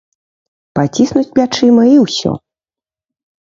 Паціснуць 0.79 1.31
плячыма 1.35 1.83
і 1.91 1.93
ўсё. 2.05 2.31